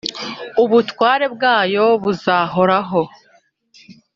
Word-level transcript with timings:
ubutware 0.63 1.25
bwayo 1.35 1.85
buzahoraho. 2.03 3.01